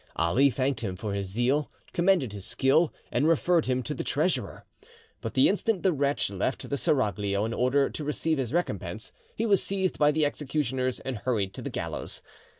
Ali 0.15 0.49
thanked 0.49 0.81
him 0.81 0.95
for 0.95 1.13
his 1.13 1.27
zeal, 1.27 1.69
commended 1.93 2.33
his 2.33 2.43
skill, 2.43 2.91
and 3.11 3.27
referred 3.27 3.65
him 3.67 3.83
to 3.83 3.93
the 3.93 4.03
treasurer. 4.03 4.65
But 5.21 5.35
the 5.35 5.47
instant 5.47 5.83
the 5.83 5.93
wretch 5.93 6.31
left 6.31 6.67
the 6.67 6.75
seraglio 6.75 7.45
in 7.45 7.53
order 7.53 7.87
to 7.87 8.03
receive 8.03 8.39
his 8.39 8.51
recompense, 8.51 9.11
he 9.35 9.45
was 9.45 9.61
seized 9.61 9.99
by 9.99 10.09
the 10.11 10.25
executioners 10.25 10.99
and 11.01 11.17
hurried 11.19 11.53
to 11.53 11.61
the 11.61 11.69
gallows. 11.69 12.23